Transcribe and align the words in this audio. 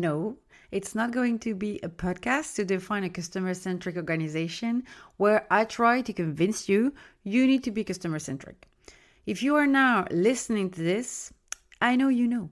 No, 0.00 0.36
it's 0.70 0.94
not 0.94 1.10
going 1.10 1.40
to 1.40 1.56
be 1.56 1.80
a 1.82 1.88
podcast 1.88 2.54
to 2.54 2.64
define 2.64 3.02
a 3.02 3.10
customer 3.10 3.52
centric 3.52 3.96
organization 3.96 4.84
where 5.16 5.44
I 5.50 5.64
try 5.64 6.02
to 6.02 6.12
convince 6.12 6.68
you 6.68 6.94
you 7.24 7.48
need 7.48 7.64
to 7.64 7.72
be 7.72 7.82
customer 7.82 8.20
centric. 8.20 8.68
If 9.26 9.42
you 9.42 9.56
are 9.56 9.66
now 9.66 10.06
listening 10.12 10.70
to 10.70 10.82
this, 10.82 11.32
I 11.82 11.96
know 11.96 12.08
you 12.08 12.28
know. 12.28 12.50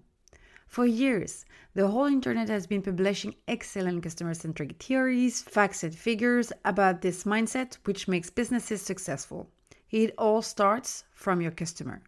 For 0.67 0.87
years, 0.87 1.45
the 1.75 1.87
whole 1.87 2.07
internet 2.07 2.49
has 2.49 2.67
been 2.67 2.83
publishing 2.83 3.37
excellent 3.47 4.03
customer 4.03 4.34
centric 4.34 4.83
theories, 4.83 5.43
facts, 5.43 5.84
and 5.84 5.95
figures 5.95 6.53
about 6.65 7.03
this 7.03 7.23
mindset 7.23 7.77
which 7.84 8.09
makes 8.09 8.28
businesses 8.28 8.83
successful. 8.83 9.49
It 9.93 10.15
all 10.19 10.43
starts 10.43 11.05
from 11.15 11.41
your 11.41 11.53
customer. 11.53 12.03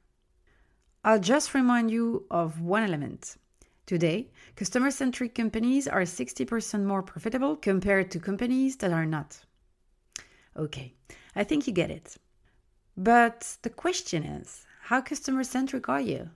I'll 1.05 1.21
just 1.21 1.55
remind 1.55 1.93
you 1.93 2.27
of 2.29 2.61
one 2.61 2.83
element 2.83 3.37
Today, 3.89 4.29
customer 4.55 4.91
centric 4.91 5.35
companies 5.35 5.89
are 5.89 6.03
60% 6.03 6.85
more 6.85 7.03
profitable 7.03 7.57
compared 7.57 8.11
to 8.11 8.21
companies 8.21 8.77
that 8.77 8.93
are 8.93 9.07
not. 9.07 9.41
Okay, 10.55 10.93
I 11.35 11.43
think 11.43 11.67
you 11.67 11.73
get 11.73 11.91
it. 11.91 12.19
But 12.99 13.57
the 13.63 13.71
question 13.71 14.25
is 14.25 14.67
how 14.83 15.01
customer 15.01 15.43
centric 15.43 15.89
are 15.89 16.03
you? 16.03 16.29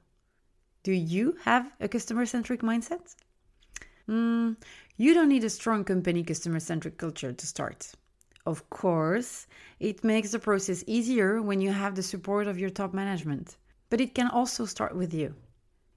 Do 0.83 0.93
you 0.93 1.37
have 1.43 1.71
a 1.79 1.89
customer 1.89 2.25
centric 2.25 2.63
mindset? 2.63 3.15
Mm, 4.09 4.57
you 4.97 5.13
don't 5.13 5.29
need 5.29 5.45
a 5.45 5.51
strong 5.51 5.85
company 5.85 6.25
customer 6.25 6.59
centric 6.59 6.97
culture 6.97 7.35
to 7.35 7.47
start. 7.47 7.93
Of 8.47 8.71
course, 8.71 9.47
it 9.79 10.03
makes 10.03 10.31
the 10.31 10.39
process 10.39 10.85
easier 10.87 11.43
when 11.43 11.61
you 11.61 11.73
have 11.73 11.97
the 11.97 12.03
support 12.03 12.47
of 12.47 12.59
your 12.59 12.71
top 12.71 12.95
management, 12.95 13.59
but 13.91 14.01
it 14.01 14.15
can 14.15 14.29
also 14.29 14.65
start 14.65 14.97
with 14.97 15.13
you. 15.13 15.35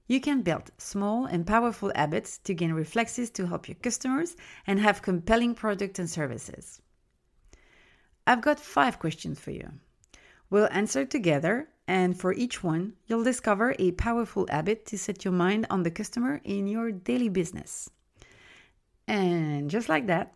You 0.06 0.20
can 0.20 0.42
build 0.42 0.70
small 0.78 1.26
and 1.26 1.46
powerful 1.46 1.90
habits 1.94 2.38
to 2.38 2.54
gain 2.54 2.72
reflexes 2.72 3.30
to 3.30 3.46
help 3.46 3.68
your 3.68 3.74
customers 3.76 4.36
and 4.66 4.78
have 4.78 5.02
compelling 5.02 5.54
products 5.54 5.98
and 5.98 6.08
services. 6.08 6.80
I've 8.26 8.40
got 8.40 8.60
five 8.60 8.98
questions 8.98 9.40
for 9.40 9.50
you. 9.50 9.68
We'll 10.48 10.68
answer 10.70 11.04
together, 11.04 11.68
and 11.88 12.18
for 12.18 12.32
each 12.32 12.62
one, 12.62 12.94
you'll 13.06 13.24
discover 13.24 13.74
a 13.78 13.92
powerful 13.92 14.46
habit 14.48 14.86
to 14.86 14.98
set 14.98 15.24
your 15.24 15.34
mind 15.34 15.66
on 15.70 15.82
the 15.82 15.90
customer 15.90 16.40
in 16.44 16.68
your 16.68 16.92
daily 16.92 17.28
business. 17.28 17.90
And 19.08 19.70
just 19.70 19.88
like 19.88 20.06
that, 20.06 20.34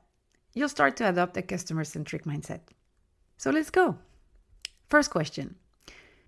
you'll 0.54 0.69
start 0.69 0.97
to 0.97 1.08
adopt 1.08 1.37
a 1.37 1.42
customer 1.42 1.84
centric 1.84 2.25
mindset. 2.25 2.60
So 3.37 3.50
let's 3.50 3.70
go. 3.70 3.98
First 4.88 5.10
question 5.10 5.56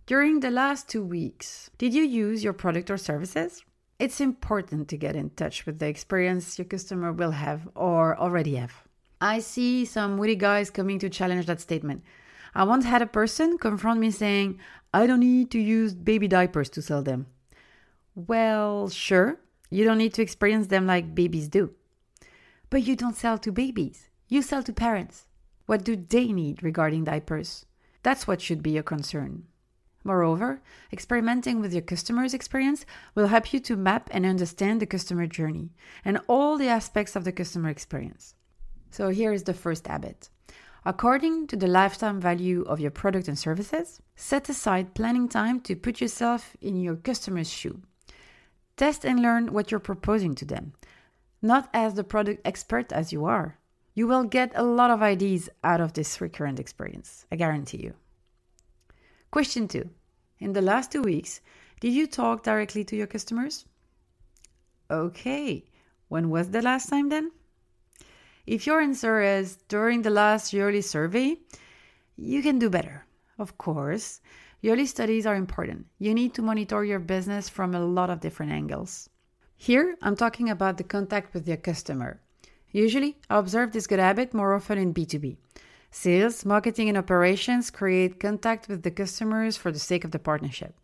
during 0.06 0.40
the 0.40 0.50
last 0.50 0.88
two 0.88 1.04
weeks, 1.04 1.70
did 1.78 1.94
you 1.94 2.02
use 2.02 2.42
your 2.42 2.52
product 2.52 2.90
or 2.90 2.96
services? 2.96 3.64
It's 4.00 4.20
important 4.20 4.88
to 4.88 4.96
get 4.96 5.14
in 5.14 5.30
touch 5.30 5.64
with 5.64 5.78
the 5.78 5.86
experience 5.86 6.58
your 6.58 6.64
customer 6.64 7.12
will 7.12 7.30
have 7.30 7.68
or 7.76 8.18
already 8.18 8.56
have. 8.56 8.82
I 9.20 9.38
see 9.38 9.84
some 9.84 10.18
witty 10.18 10.34
guys 10.34 10.70
coming 10.70 10.98
to 10.98 11.08
challenge 11.08 11.46
that 11.46 11.60
statement. 11.60 12.02
I 12.52 12.64
once 12.64 12.84
had 12.84 13.00
a 13.00 13.06
person 13.06 13.58
confront 13.58 14.00
me 14.00 14.10
saying, 14.10 14.58
I 14.92 15.06
don't 15.06 15.20
need 15.20 15.52
to 15.52 15.60
use 15.60 15.94
baby 15.94 16.26
diapers 16.26 16.68
to 16.70 16.82
sell 16.82 17.02
them. 17.02 17.26
Well, 18.16 18.88
sure, 18.88 19.38
you 19.70 19.84
don't 19.84 19.98
need 19.98 20.14
to 20.14 20.22
experience 20.22 20.66
them 20.66 20.84
like 20.84 21.14
babies 21.14 21.46
do. 21.46 21.70
But 22.70 22.82
you 22.82 22.96
don't 22.96 23.16
sell 23.16 23.38
to 23.38 23.52
babies, 23.52 24.10
you 24.28 24.42
sell 24.42 24.64
to 24.64 24.72
parents. 24.72 25.26
What 25.66 25.84
do 25.84 25.94
they 25.94 26.32
need 26.32 26.64
regarding 26.64 27.04
diapers? 27.04 27.66
That's 28.02 28.26
what 28.26 28.40
should 28.40 28.64
be 28.64 28.72
your 28.72 28.82
concern. 28.82 29.44
Moreover, 30.04 30.60
experimenting 30.92 31.60
with 31.60 31.72
your 31.72 31.82
customer's 31.82 32.34
experience 32.34 32.84
will 33.14 33.28
help 33.28 33.52
you 33.52 33.60
to 33.60 33.76
map 33.76 34.08
and 34.12 34.26
understand 34.26 34.80
the 34.80 34.86
customer 34.86 35.26
journey 35.26 35.70
and 36.04 36.20
all 36.26 36.58
the 36.58 36.68
aspects 36.68 37.14
of 37.14 37.24
the 37.24 37.32
customer 37.32 37.68
experience. 37.68 38.34
So, 38.90 39.08
here 39.08 39.32
is 39.32 39.44
the 39.44 39.54
first 39.54 39.86
habit. 39.86 40.28
According 40.84 41.46
to 41.46 41.56
the 41.56 41.68
lifetime 41.68 42.20
value 42.20 42.62
of 42.62 42.80
your 42.80 42.90
product 42.90 43.28
and 43.28 43.38
services, 43.38 44.00
set 44.16 44.48
aside 44.48 44.94
planning 44.94 45.28
time 45.28 45.60
to 45.60 45.76
put 45.76 46.00
yourself 46.00 46.56
in 46.60 46.80
your 46.80 46.96
customer's 46.96 47.50
shoe. 47.50 47.82
Test 48.76 49.04
and 49.04 49.22
learn 49.22 49.52
what 49.52 49.70
you're 49.70 49.78
proposing 49.78 50.34
to 50.34 50.44
them. 50.44 50.72
Not 51.40 51.68
as 51.72 51.94
the 51.94 52.02
product 52.02 52.40
expert 52.44 52.92
as 52.92 53.12
you 53.12 53.24
are. 53.24 53.58
You 53.94 54.08
will 54.08 54.24
get 54.24 54.52
a 54.56 54.64
lot 54.64 54.90
of 54.90 55.02
ideas 55.02 55.48
out 55.62 55.80
of 55.80 55.92
this 55.92 56.20
recurrent 56.20 56.58
experience, 56.58 57.26
I 57.30 57.36
guarantee 57.36 57.78
you. 57.78 57.94
Question 59.32 59.66
two 59.66 59.90
In 60.38 60.52
the 60.52 60.62
last 60.62 60.92
two 60.92 61.02
weeks, 61.02 61.40
did 61.80 61.92
you 61.92 62.06
talk 62.06 62.44
directly 62.44 62.84
to 62.84 62.94
your 62.94 63.08
customers? 63.08 63.64
Okay, 64.90 65.64
when 66.08 66.30
was 66.30 66.50
the 66.50 66.62
last 66.62 66.88
time 66.88 67.08
then? 67.08 67.32
If 68.46 68.66
your 68.66 68.80
answer 68.80 69.20
is 69.20 69.56
during 69.66 70.02
the 70.02 70.10
last 70.10 70.52
yearly 70.52 70.82
survey, 70.82 71.38
you 72.16 72.42
can 72.42 72.60
do 72.60 72.70
better. 72.70 73.06
Of 73.38 73.58
course, 73.58 74.20
Yearly 74.62 74.86
studies 74.86 75.26
are 75.26 75.34
important. 75.34 75.86
You 75.98 76.14
need 76.14 76.34
to 76.34 76.42
monitor 76.42 76.84
your 76.84 77.00
business 77.00 77.48
from 77.48 77.74
a 77.74 77.84
lot 77.84 78.10
of 78.10 78.20
different 78.20 78.52
angles. 78.52 79.10
Here, 79.56 79.96
I'm 80.02 80.14
talking 80.14 80.50
about 80.50 80.76
the 80.76 80.84
contact 80.84 81.34
with 81.34 81.48
your 81.48 81.56
customer. 81.56 82.20
Usually, 82.70 83.18
I 83.28 83.38
observe 83.38 83.72
this 83.72 83.88
good 83.88 83.98
habit 83.98 84.32
more 84.32 84.54
often 84.54 84.78
in 84.78 84.94
B2B. 84.94 85.36
Sales, 85.94 86.46
marketing, 86.46 86.88
and 86.88 86.96
operations 86.96 87.70
create 87.70 88.18
contact 88.18 88.66
with 88.66 88.82
the 88.82 88.90
customers 88.90 89.58
for 89.58 89.70
the 89.70 89.78
sake 89.78 90.04
of 90.04 90.10
the 90.10 90.18
partnership. 90.18 90.74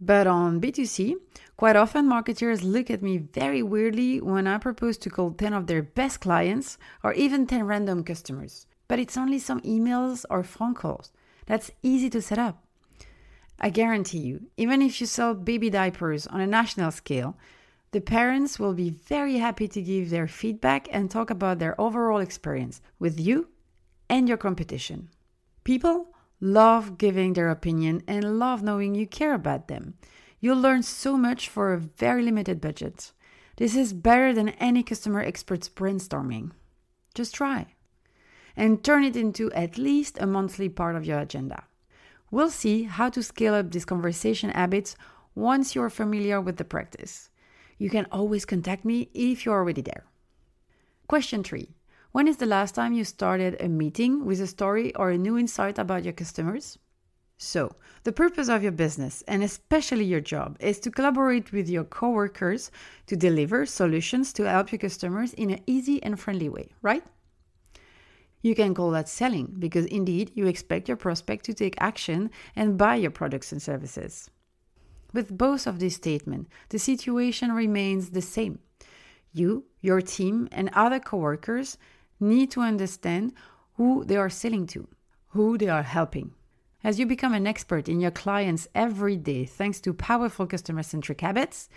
But 0.00 0.26
on 0.26 0.60
B2C, 0.60 1.14
quite 1.56 1.76
often 1.76 2.08
marketers 2.08 2.64
look 2.64 2.90
at 2.90 3.00
me 3.00 3.18
very 3.18 3.62
weirdly 3.62 4.20
when 4.20 4.48
I 4.48 4.58
propose 4.58 4.98
to 4.98 5.10
call 5.10 5.30
10 5.30 5.54
of 5.54 5.68
their 5.68 5.84
best 5.84 6.20
clients 6.20 6.78
or 7.04 7.12
even 7.12 7.46
10 7.46 7.64
random 7.64 8.02
customers. 8.02 8.66
But 8.88 8.98
it's 8.98 9.16
only 9.16 9.38
some 9.38 9.60
emails 9.60 10.24
or 10.28 10.42
phone 10.42 10.74
calls. 10.74 11.12
That's 11.46 11.70
easy 11.84 12.10
to 12.10 12.20
set 12.20 12.40
up. 12.40 12.64
I 13.60 13.70
guarantee 13.70 14.18
you, 14.18 14.48
even 14.56 14.82
if 14.82 15.00
you 15.00 15.06
sell 15.06 15.32
baby 15.32 15.70
diapers 15.70 16.26
on 16.26 16.40
a 16.40 16.46
national 16.48 16.90
scale, 16.90 17.38
the 17.92 18.00
parents 18.00 18.58
will 18.58 18.74
be 18.74 18.90
very 18.90 19.36
happy 19.36 19.68
to 19.68 19.80
give 19.80 20.10
their 20.10 20.26
feedback 20.26 20.88
and 20.90 21.08
talk 21.08 21.30
about 21.30 21.60
their 21.60 21.80
overall 21.80 22.18
experience 22.18 22.80
with 22.98 23.20
you 23.20 23.46
and 24.12 24.28
your 24.28 24.36
competition. 24.36 25.08
People 25.64 26.14
love 26.38 26.98
giving 26.98 27.32
their 27.32 27.48
opinion 27.48 28.02
and 28.06 28.38
love 28.38 28.62
knowing 28.62 28.94
you 28.94 29.06
care 29.06 29.32
about 29.32 29.68
them. 29.68 29.94
You'll 30.38 30.60
learn 30.60 30.82
so 30.82 31.16
much 31.16 31.48
for 31.48 31.72
a 31.72 31.78
very 31.78 32.22
limited 32.22 32.60
budget. 32.60 33.12
This 33.56 33.74
is 33.74 33.94
better 33.94 34.34
than 34.34 34.50
any 34.50 34.82
customer 34.82 35.20
expert's 35.20 35.70
brainstorming. 35.70 36.50
Just 37.14 37.34
try. 37.34 37.68
And 38.54 38.84
turn 38.84 39.02
it 39.02 39.16
into 39.16 39.50
at 39.52 39.78
least 39.78 40.18
a 40.20 40.26
monthly 40.26 40.68
part 40.68 40.94
of 40.94 41.06
your 41.06 41.18
agenda. 41.18 41.64
We'll 42.30 42.50
see 42.50 42.82
how 42.82 43.08
to 43.10 43.22
scale 43.22 43.54
up 43.54 43.70
these 43.70 43.86
conversation 43.86 44.50
habits 44.50 44.94
once 45.34 45.74
you're 45.74 45.88
familiar 45.88 46.38
with 46.38 46.58
the 46.58 46.64
practice. 46.64 47.30
You 47.78 47.88
can 47.88 48.06
always 48.12 48.44
contact 48.44 48.84
me 48.84 49.08
if 49.14 49.46
you're 49.46 49.54
already 49.54 49.80
there. 49.80 50.04
Question 51.08 51.42
3 51.42 51.70
when 52.12 52.28
is 52.28 52.36
the 52.36 52.46
last 52.46 52.74
time 52.74 52.92
you 52.92 53.04
started 53.04 53.56
a 53.58 53.68
meeting 53.68 54.26
with 54.26 54.40
a 54.40 54.46
story 54.46 54.94
or 54.96 55.10
a 55.10 55.18
new 55.18 55.38
insight 55.38 55.78
about 55.78 56.04
your 56.04 56.12
customers? 56.12 56.78
So, 57.38 57.74
the 58.04 58.12
purpose 58.12 58.48
of 58.48 58.62
your 58.62 58.70
business, 58.70 59.22
and 59.26 59.42
especially 59.42 60.04
your 60.04 60.20
job, 60.20 60.56
is 60.60 60.78
to 60.80 60.90
collaborate 60.90 61.52
with 61.52 61.68
your 61.68 61.84
coworkers 61.84 62.70
to 63.06 63.16
deliver 63.16 63.66
solutions 63.66 64.32
to 64.34 64.48
help 64.48 64.70
your 64.70 64.78
customers 64.78 65.32
in 65.34 65.50
an 65.50 65.60
easy 65.66 66.02
and 66.02 66.20
friendly 66.20 66.48
way, 66.48 66.68
right? 66.82 67.02
You 68.42 68.54
can 68.54 68.74
call 68.74 68.90
that 68.90 69.08
selling 69.08 69.56
because 69.58 69.86
indeed 69.86 70.32
you 70.34 70.46
expect 70.46 70.88
your 70.88 70.96
prospect 70.96 71.44
to 71.46 71.54
take 71.54 71.74
action 71.78 72.30
and 72.54 72.76
buy 72.76 72.96
your 72.96 73.10
products 73.10 73.52
and 73.52 73.62
services. 73.62 74.30
With 75.12 75.36
both 75.36 75.66
of 75.66 75.78
these 75.78 75.96
statements, 75.96 76.50
the 76.68 76.78
situation 76.78 77.52
remains 77.52 78.10
the 78.10 78.22
same. 78.22 78.58
You, 79.32 79.64
your 79.80 80.00
team, 80.00 80.48
and 80.52 80.70
other 80.74 81.00
coworkers 81.00 81.78
need 82.22 82.50
to 82.52 82.60
understand 82.60 83.32
who 83.74 84.04
they 84.04 84.16
are 84.16 84.30
selling 84.30 84.66
to, 84.68 84.88
who 85.28 85.58
they 85.58 85.68
are 85.68 85.82
helping. 85.82 86.32
As 86.84 86.98
you 86.98 87.06
become 87.06 87.34
an 87.34 87.46
expert 87.46 87.88
in 87.88 88.00
your 88.00 88.10
clients 88.10 88.68
every 88.74 89.16
day 89.16 89.44
thanks 89.44 89.80
to 89.80 89.92
powerful 89.92 90.46
customer 90.46 90.82
centric 90.82 91.20
habits, 91.20 91.68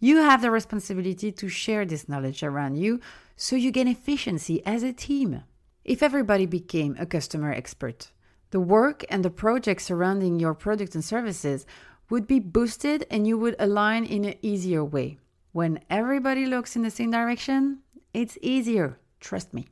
you 0.00 0.16
have 0.18 0.42
the 0.42 0.50
responsibility 0.50 1.32
to 1.32 1.48
share 1.48 1.84
this 1.84 2.08
knowledge 2.08 2.42
around 2.42 2.76
you 2.76 3.00
so 3.36 3.56
you 3.56 3.70
gain 3.70 3.88
efficiency 3.88 4.64
as 4.64 4.82
a 4.82 4.92
team. 4.92 5.42
If 5.84 6.02
everybody 6.02 6.46
became 6.46 6.96
a 6.98 7.06
customer 7.06 7.52
expert, 7.52 8.10
the 8.50 8.60
work 8.60 9.04
and 9.08 9.24
the 9.24 9.30
projects 9.30 9.86
surrounding 9.86 10.38
your 10.38 10.54
products 10.54 10.94
and 10.94 11.04
services 11.04 11.66
would 12.10 12.26
be 12.26 12.40
boosted 12.40 13.06
and 13.10 13.26
you 13.26 13.38
would 13.38 13.56
align 13.58 14.04
in 14.04 14.24
an 14.24 14.34
easier 14.42 14.84
way. 14.84 15.18
When 15.52 15.80
everybody 15.90 16.46
looks 16.46 16.76
in 16.76 16.82
the 16.82 16.90
same 16.90 17.10
direction, 17.10 17.80
it's 18.12 18.38
easier, 18.40 18.98
trust 19.20 19.52
me. 19.52 19.68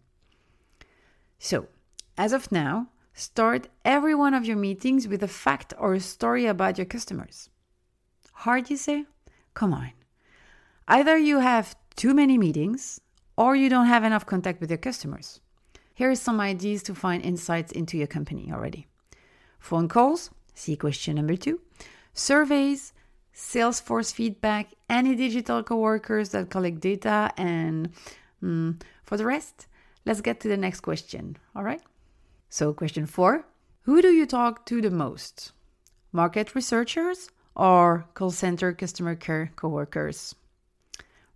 So, 1.39 1.69
as 2.17 2.33
of 2.33 2.51
now, 2.51 2.89
start 3.15 3.69
every 3.85 4.15
one 4.15 4.35
of 4.35 4.45
your 4.45 4.57
meetings 4.57 5.09
with 5.09 5.23
a 5.23 5.29
fact 5.29 5.75
or 5.79 5.95
a 5.95 6.01
story 6.01 6.47
about 6.47 6.79
your 6.79 6.87
customers. 6.87 7.51
Hard, 8.33 8.71
you 8.71 8.77
say? 8.77 9.07
Come 9.55 9.73
on. 9.73 9.93
Either 10.89 11.17
you 11.17 11.41
have 11.41 11.77
too 11.97 12.15
many 12.15 12.39
meetings 12.39 13.01
or 13.37 13.57
you 13.57 13.69
don't 13.69 13.87
have 13.87 14.05
enough 14.05 14.27
contact 14.27 14.61
with 14.61 14.71
your 14.71 14.79
customers. 14.79 15.41
Here 15.95 16.11
are 16.11 16.15
some 16.15 16.41
ideas 16.41 16.83
to 16.85 16.95
find 16.95 17.23
insights 17.23 17.73
into 17.73 17.97
your 17.97 18.07
company 18.07 18.51
already. 18.53 18.87
Phone 19.59 19.89
calls, 19.89 20.31
see 20.55 20.77
question 20.77 21.17
number 21.17 21.37
two. 21.37 21.61
Surveys, 22.13 22.93
Salesforce 23.35 24.13
feedback, 24.13 24.73
any 24.89 25.15
digital 25.15 25.63
coworkers 25.63 26.31
that 26.31 26.51
collect 26.51 26.81
data, 26.81 27.31
and 27.37 27.91
mm, 28.43 28.81
for 29.05 29.17
the 29.17 29.27
rest, 29.27 29.67
Let's 30.07 30.21
get 30.21 30.39
to 30.41 30.49
the 30.49 30.57
next 30.57 30.81
question, 30.81 31.37
all 31.55 31.65
right? 31.65 31.83
So, 32.49 32.73
question 32.73 33.07
four 33.07 33.45
Who 33.83 34.01
do 34.01 34.13
you 34.13 34.25
talk 34.25 34.65
to 34.67 34.81
the 34.81 34.91
most? 34.91 35.53
Market 36.13 36.55
researchers 36.55 37.29
or 37.57 38.07
call 38.15 38.31
center 38.31 38.73
customer 38.73 39.17
care 39.17 39.51
coworkers? 39.57 40.37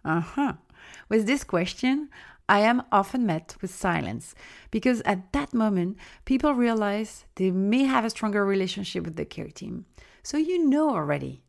Uh 0.04 0.20
huh. 0.20 0.52
With 1.08 1.26
this 1.26 1.42
question, 1.42 2.10
I 2.48 2.60
am 2.60 2.82
often 2.92 3.26
met 3.26 3.56
with 3.60 3.74
silence 3.74 4.34
because 4.70 5.02
at 5.02 5.32
that 5.32 5.52
moment, 5.52 5.98
people 6.24 6.54
realize 6.54 7.24
they 7.34 7.50
may 7.50 7.84
have 7.84 8.04
a 8.04 8.10
stronger 8.10 8.46
relationship 8.46 9.04
with 9.04 9.16
the 9.16 9.24
care 9.24 9.50
team. 9.50 9.86
So 10.22 10.36
you 10.36 10.64
know 10.64 10.90
already 10.90 11.42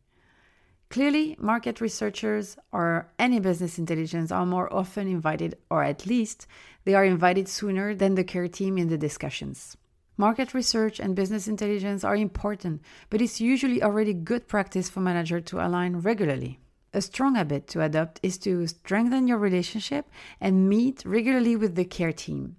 Clearly, 0.91 1.37
market 1.39 1.79
researchers 1.79 2.57
or 2.73 3.09
any 3.17 3.39
business 3.39 3.79
intelligence 3.79 4.29
are 4.29 4.45
more 4.45 4.71
often 4.73 5.07
invited, 5.07 5.57
or 5.69 5.85
at 5.85 6.05
least 6.05 6.47
they 6.83 6.93
are 6.93 7.05
invited 7.05 7.47
sooner 7.47 7.95
than 7.95 8.15
the 8.15 8.25
care 8.25 8.49
team 8.49 8.77
in 8.77 8.89
the 8.89 8.97
discussions. 8.97 9.77
Market 10.17 10.53
research 10.53 10.99
and 10.99 11.15
business 11.15 11.47
intelligence 11.47 12.03
are 12.03 12.17
important, 12.17 12.81
but 13.09 13.21
it's 13.21 13.39
usually 13.39 13.81
already 13.81 14.13
good 14.13 14.49
practice 14.49 14.89
for 14.89 14.99
manager 14.99 15.39
to 15.39 15.65
align 15.65 15.95
regularly. 15.95 16.59
A 16.93 17.01
strong 17.01 17.35
habit 17.35 17.67
to 17.67 17.81
adopt 17.81 18.19
is 18.21 18.37
to 18.39 18.67
strengthen 18.67 19.29
your 19.29 19.37
relationship 19.37 20.09
and 20.41 20.67
meet 20.67 21.05
regularly 21.05 21.55
with 21.55 21.75
the 21.75 21.85
care 21.85 22.11
team. 22.11 22.57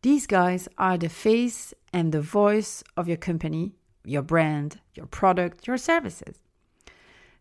These 0.00 0.26
guys 0.26 0.68
are 0.78 0.96
the 0.96 1.10
face 1.10 1.74
and 1.92 2.12
the 2.12 2.22
voice 2.22 2.82
of 2.96 3.08
your 3.08 3.18
company, 3.18 3.74
your 4.06 4.22
brand, 4.22 4.80
your 4.94 5.04
product, 5.04 5.66
your 5.66 5.76
services. 5.76 6.41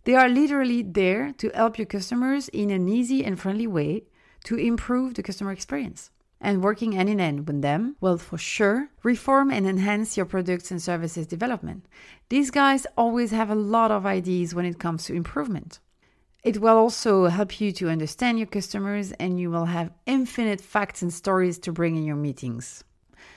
They 0.03 0.15
are 0.15 0.29
literally 0.29 0.81
there 0.81 1.31
to 1.33 1.51
help 1.53 1.77
your 1.77 1.85
customers 1.85 2.49
in 2.49 2.71
an 2.71 2.89
easy 2.89 3.23
and 3.23 3.39
friendly 3.39 3.67
way 3.67 4.03
to 4.45 4.55
improve 4.55 5.13
the 5.13 5.23
customer 5.23 5.51
experience. 5.51 6.09
And 6.43 6.63
working 6.63 6.93
hand 6.93 7.07
in 7.07 7.19
hand 7.19 7.45
with 7.45 7.61
them 7.61 7.95
will 8.01 8.17
for 8.17 8.37
sure 8.39 8.89
reform 9.03 9.51
and 9.51 9.67
enhance 9.67 10.17
your 10.17 10.25
products 10.25 10.71
and 10.71 10.81
services 10.81 11.27
development. 11.27 11.85
These 12.29 12.49
guys 12.49 12.87
always 12.97 13.29
have 13.29 13.51
a 13.51 13.55
lot 13.55 13.91
of 13.91 14.07
ideas 14.07 14.55
when 14.55 14.65
it 14.65 14.79
comes 14.79 15.05
to 15.05 15.13
improvement. 15.13 15.79
It 16.43 16.57
will 16.57 16.77
also 16.77 17.27
help 17.27 17.61
you 17.61 17.71
to 17.73 17.89
understand 17.89 18.39
your 18.39 18.47
customers 18.47 19.11
and 19.13 19.39
you 19.39 19.51
will 19.51 19.65
have 19.65 19.93
infinite 20.07 20.61
facts 20.61 21.03
and 21.03 21.13
stories 21.13 21.59
to 21.59 21.71
bring 21.71 21.95
in 21.95 22.03
your 22.03 22.15
meetings. 22.15 22.83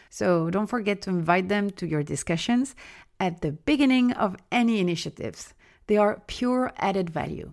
So 0.09 0.49
don't 0.49 0.69
forget 0.69 1.03
to 1.03 1.11
invite 1.11 1.51
them 1.51 1.69
to 1.73 1.87
your 1.87 2.03
discussions 2.03 2.75
at 3.21 3.43
the 3.43 3.53
beginning 3.53 4.13
of 4.13 4.37
any 4.51 4.81
initiatives. 4.81 5.53
They 5.87 5.97
are 5.97 6.23
pure 6.27 6.73
added 6.77 7.11
value. 7.11 7.53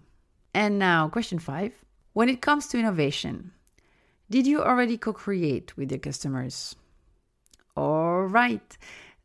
And 0.53 0.79
now, 0.79 1.09
question 1.09 1.39
five. 1.39 1.73
When 2.13 2.29
it 2.29 2.41
comes 2.41 2.67
to 2.67 2.79
innovation, 2.79 3.51
did 4.29 4.45
you 4.45 4.61
already 4.61 4.97
co 4.97 5.13
create 5.13 5.75
with 5.77 5.91
your 5.91 5.99
customers? 5.99 6.75
All 7.75 8.23
right, 8.23 8.77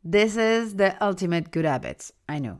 this 0.03 0.37
is 0.37 0.75
the 0.75 1.01
ultimate 1.03 1.51
good 1.51 1.65
habits, 1.65 2.13
I 2.29 2.39
know. 2.39 2.59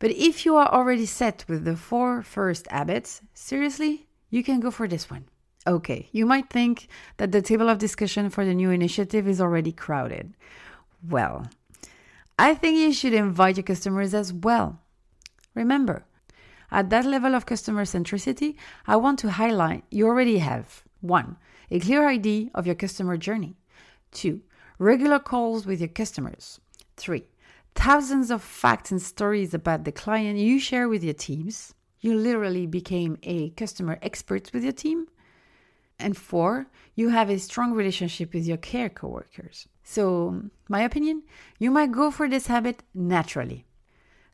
But 0.00 0.10
if 0.10 0.44
you 0.44 0.56
are 0.56 0.66
already 0.66 1.06
set 1.06 1.44
with 1.48 1.64
the 1.64 1.76
four 1.76 2.22
first 2.22 2.68
habits, 2.70 3.22
seriously, 3.34 4.08
you 4.30 4.42
can 4.42 4.58
go 4.58 4.72
for 4.72 4.88
this 4.88 5.08
one. 5.08 5.26
Okay, 5.64 6.08
you 6.10 6.26
might 6.26 6.50
think 6.50 6.88
that 7.18 7.30
the 7.30 7.40
table 7.40 7.68
of 7.68 7.78
discussion 7.78 8.30
for 8.30 8.44
the 8.44 8.54
new 8.54 8.70
initiative 8.70 9.28
is 9.28 9.40
already 9.40 9.70
crowded. 9.70 10.34
Well, 11.08 11.46
I 12.36 12.54
think 12.56 12.78
you 12.78 12.92
should 12.92 13.14
invite 13.14 13.58
your 13.58 13.62
customers 13.62 14.12
as 14.12 14.32
well. 14.32 14.81
Remember, 15.54 16.04
at 16.70 16.88
that 16.90 17.04
level 17.04 17.34
of 17.34 17.46
customer 17.46 17.84
centricity, 17.84 18.56
I 18.86 18.96
want 18.96 19.18
to 19.20 19.32
highlight 19.32 19.84
you 19.90 20.06
already 20.06 20.38
have 20.38 20.84
1. 21.02 21.36
A 21.70 21.80
clear 21.80 22.08
idea 22.08 22.48
of 22.54 22.66
your 22.66 22.74
customer 22.74 23.16
journey. 23.16 23.56
2. 24.12 24.40
Regular 24.78 25.18
calls 25.18 25.66
with 25.66 25.80
your 25.80 25.88
customers. 25.88 26.60
3. 26.96 27.24
Thousands 27.74 28.30
of 28.30 28.42
facts 28.42 28.90
and 28.90 29.00
stories 29.00 29.54
about 29.54 29.84
the 29.84 29.92
client 29.92 30.38
you 30.38 30.58
share 30.58 30.88
with 30.88 31.04
your 31.04 31.14
teams. 31.14 31.74
You 32.00 32.14
literally 32.14 32.66
became 32.66 33.18
a 33.22 33.50
customer 33.50 33.98
expert 34.02 34.50
with 34.52 34.62
your 34.64 34.72
team. 34.72 35.06
And 35.98 36.16
4. 36.16 36.66
You 36.94 37.10
have 37.10 37.30
a 37.30 37.38
strong 37.38 37.72
relationship 37.72 38.34
with 38.34 38.46
your 38.46 38.56
care 38.56 38.88
coworkers. 38.88 39.68
So, 39.84 40.42
my 40.68 40.82
opinion, 40.82 41.22
you 41.58 41.70
might 41.70 41.92
go 41.92 42.10
for 42.10 42.28
this 42.28 42.46
habit 42.46 42.82
naturally. 42.94 43.66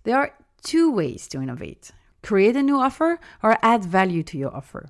There 0.04 0.16
are 0.16 0.32
two 0.62 0.90
ways 0.90 1.28
to 1.28 1.40
innovate 1.40 1.92
create 2.22 2.56
a 2.56 2.62
new 2.62 2.78
offer 2.78 3.18
or 3.42 3.56
add 3.62 3.84
value 3.84 4.22
to 4.22 4.36
your 4.36 4.54
offer. 4.54 4.88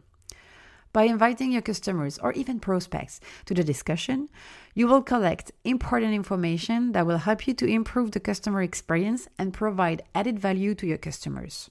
By 0.93 1.05
inviting 1.05 1.53
your 1.53 1.63
customers 1.63 2.19
or 2.19 2.33
even 2.33 2.59
prospects 2.59 3.21
to 3.45 3.55
the 3.55 3.63
discussion, 3.63 4.29
you 4.75 4.87
will 4.87 5.03
collect 5.03 5.53
important 5.65 6.15
information 6.15 6.93
that 6.93 7.07
will 7.07 7.19
help 7.19 7.47
you 7.47 7.55
to 7.55 7.67
improve 7.67 8.13
the 8.13 8.21
customer 8.21 8.63
experience 8.63 9.29
and 9.39 9.53
provide 9.53 10.03
added 10.15 10.39
value 10.41 10.75
to 10.77 10.87
your 10.87 10.99
customers. 10.99 11.71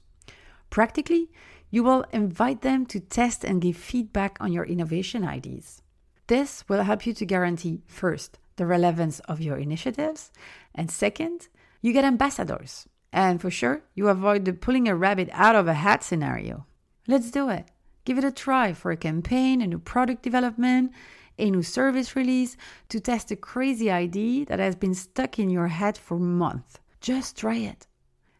Practically, 0.69 1.29
you 1.69 1.83
will 1.83 2.05
invite 2.13 2.61
them 2.61 2.85
to 2.85 2.99
test 2.99 3.43
and 3.43 3.61
give 3.61 3.75
feedback 3.75 4.37
on 4.39 4.53
your 4.53 4.65
innovation 4.65 5.25
ideas. 5.25 5.81
This 6.27 6.63
will 6.69 6.83
help 6.83 7.05
you 7.05 7.13
to 7.13 7.25
guarantee 7.25 7.81
first, 7.87 8.37
the 8.57 8.65
relevance 8.65 9.19
of 9.21 9.41
your 9.41 9.57
initiatives, 9.57 10.31
and 10.75 10.91
second, 10.91 11.47
you 11.81 11.93
get 11.93 12.05
ambassadors. 12.05 12.87
And 13.11 13.41
for 13.41 13.49
sure, 13.49 13.83
you 13.95 14.09
avoid 14.09 14.45
the 14.45 14.53
pulling 14.53 14.87
a 14.87 14.95
rabbit 14.95 15.29
out 15.31 15.55
of 15.55 15.67
a 15.67 15.73
hat 15.73 16.03
scenario. 16.03 16.65
Let's 17.07 17.31
do 17.31 17.49
it. 17.49 17.65
Give 18.05 18.17
it 18.17 18.23
a 18.23 18.31
try 18.31 18.73
for 18.73 18.91
a 18.91 18.97
campaign, 18.97 19.61
a 19.61 19.67
new 19.67 19.79
product 19.79 20.23
development, 20.23 20.91
a 21.37 21.49
new 21.49 21.63
service 21.63 22.15
release 22.15 22.57
to 22.89 22.99
test 22.99 23.31
a 23.31 23.35
crazy 23.35 23.91
idea 23.91 24.45
that 24.45 24.59
has 24.59 24.75
been 24.75 24.93
stuck 24.93 25.39
in 25.39 25.49
your 25.49 25.67
head 25.67 25.97
for 25.97 26.17
months. 26.17 26.79
Just 27.01 27.37
try 27.37 27.55
it. 27.55 27.87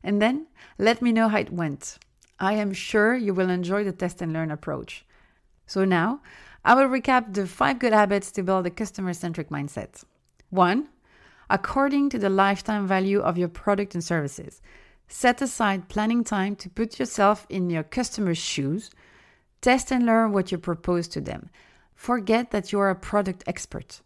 And 0.04 0.22
then 0.22 0.48
let 0.78 1.02
me 1.02 1.12
know 1.12 1.28
how 1.28 1.40
it 1.40 1.52
went. 1.52 1.98
I 2.40 2.54
am 2.54 2.74
sure 2.74 3.16
you 3.16 3.34
will 3.34 3.50
enjoy 3.50 3.84
the 3.84 3.92
test 3.92 4.22
and 4.22 4.32
learn 4.32 4.52
approach. 4.52 5.06
So 5.66 5.86
now, 5.86 6.22
I 6.64 6.76
will 6.76 6.90
recap 6.90 7.34
the 7.34 7.48
five 7.48 7.80
good 7.80 7.94
habits 7.94 8.32
to 8.34 8.44
build 8.44 8.66
a 8.66 8.70
customer 8.70 9.14
centric 9.14 9.50
mindset. 9.50 10.04
One, 10.50 10.90
according 11.50 12.10
to 12.10 12.20
the 12.20 12.30
lifetime 12.30 12.88
value 12.88 13.20
of 13.20 13.38
your 13.38 13.48
product 13.48 13.94
and 13.94 14.04
services, 14.04 14.62
set 15.08 15.42
aside 15.42 15.90
planning 15.90 16.24
time 16.24 16.56
to 16.56 16.70
put 16.70 17.00
yourself 17.00 17.46
in 17.50 17.70
your 17.70 17.84
customer's 17.84 18.38
shoes, 18.38 18.92
test 19.62 19.92
and 19.92 20.06
learn 20.06 20.32
what 20.32 20.52
you 20.52 20.58
propose 20.58 21.08
to 21.08 21.22
them. 21.22 21.50
Forget 21.96 22.52
that 22.52 22.72
you 22.72 22.80
are 22.80 22.90
a 22.90 22.96
product 22.96 23.44
expert. 23.48 24.02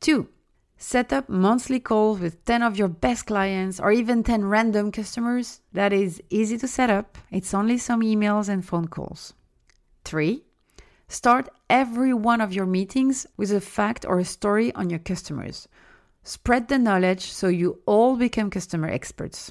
Two, 0.00 0.28
set 0.76 1.12
up 1.12 1.28
monthly 1.28 1.80
calls 1.80 2.20
with 2.20 2.44
10 2.44 2.62
of 2.62 2.76
your 2.76 2.88
best 2.88 3.26
clients 3.26 3.78
or 3.78 3.92
even 3.92 4.22
10 4.22 4.44
random 4.44 4.90
customers. 4.90 5.60
That 5.72 5.92
is 5.92 6.22
easy 6.30 6.58
to 6.58 6.68
set 6.68 6.90
up, 6.90 7.18
it's 7.30 7.54
only 7.54 7.78
some 7.78 8.00
emails 8.00 8.48
and 8.48 8.64
phone 8.64 8.88
calls. 8.88 9.34
Three, 10.04 10.44
Start 11.10 11.48
every 11.70 12.12
one 12.12 12.42
of 12.42 12.52
your 12.52 12.66
meetings 12.66 13.26
with 13.38 13.50
a 13.50 13.62
fact 13.62 14.04
or 14.06 14.18
a 14.18 14.24
story 14.26 14.74
on 14.74 14.90
your 14.90 14.98
customers. 14.98 15.66
Spread 16.28 16.68
the 16.68 16.78
knowledge 16.78 17.32
so 17.32 17.48
you 17.48 17.80
all 17.86 18.14
become 18.14 18.50
customer 18.50 18.86
experts. 18.86 19.50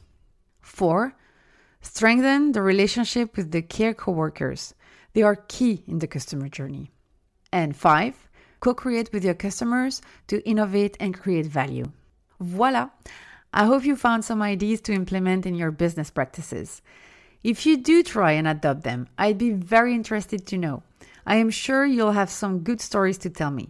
4. 0.62 1.12
Strengthen 1.82 2.52
the 2.52 2.62
relationship 2.62 3.36
with 3.36 3.50
the 3.50 3.64
care 3.64 3.96
coworkers. 3.96 4.76
They 5.14 5.24
are 5.24 5.44
key 5.48 5.82
in 5.88 5.98
the 5.98 6.06
customer 6.06 6.50
journey. 6.50 6.92
And 7.52 7.76
5. 7.76 8.30
Co 8.60 8.76
create 8.76 9.12
with 9.12 9.26
your 9.26 9.34
customers 9.34 10.04
to 10.28 10.48
innovate 10.48 10.96
and 11.00 11.20
create 11.20 11.48
value. 11.48 11.86
Voila! 12.40 12.92
I 13.52 13.66
hope 13.66 13.84
you 13.84 13.96
found 13.96 14.24
some 14.24 14.44
ideas 14.44 14.80
to 14.82 14.94
implement 14.94 15.48
in 15.48 15.56
your 15.56 15.72
business 15.72 16.12
practices. 16.12 16.84
If 17.44 17.66
you 17.66 17.78
do 17.78 18.04
try 18.04 18.34
and 18.34 18.48
adopt 18.48 18.84
them, 18.84 19.08
I'd 19.18 19.40
be 19.40 19.50
very 19.50 19.96
interested 19.96 20.46
to 20.46 20.60
know. 20.60 20.84
I 21.26 21.38
am 21.38 21.50
sure 21.50 21.88
you'll 21.88 22.12
have 22.12 22.30
some 22.30 22.60
good 22.60 22.82
stories 22.82 23.18
to 23.18 23.32
tell 23.32 23.50
me. 23.50 23.66